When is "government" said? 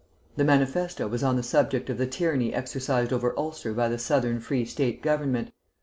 5.03-5.51